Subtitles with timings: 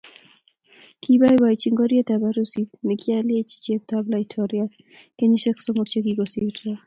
[1.01, 4.71] kiboiboichi ngoryetab arusit nekielach cheptab laitoriat
[5.17, 6.71] kenyisiek somok che kikosirto